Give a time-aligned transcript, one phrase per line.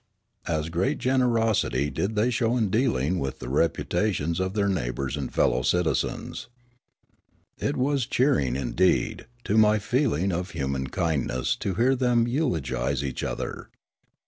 [0.47, 5.31] As great generosity did they show in dealing with the reputations of their neighbours and
[5.31, 6.47] fellow citizens.
[7.59, 13.03] It was cheering, indeed, to my feeling of human kind ness to hear them eulogise
[13.03, 13.69] each other.